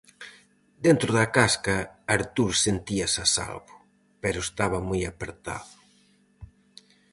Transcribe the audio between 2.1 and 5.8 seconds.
Artur sentíase a salvo, pero estaba moi apertado.